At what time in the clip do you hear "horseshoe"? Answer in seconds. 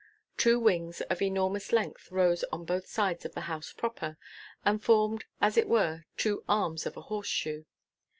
7.01-7.65